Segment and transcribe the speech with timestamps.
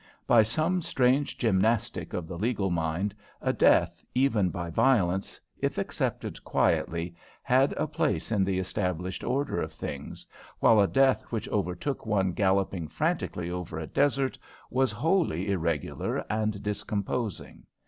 [0.25, 6.43] By some strange gymnastic of the legal mind, a death, even by violence, if accepted
[6.43, 10.25] quietly, had a place in the established order of things,
[10.57, 14.39] while a death which overtook one galloping frantically over a desert
[14.71, 17.67] was wholly irregular and discomposing.